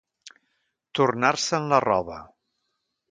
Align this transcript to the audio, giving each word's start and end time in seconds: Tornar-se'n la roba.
Tornar-se'n 0.99 1.69
la 1.73 1.81
roba. 1.87 2.17